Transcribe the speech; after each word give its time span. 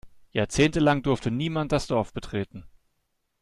Jahrzehntelang 0.31 1.03
durfte 1.03 1.29
niemand 1.29 1.71
das 1.71 1.85
Dorf 1.85 2.11
betreten. 2.11 2.65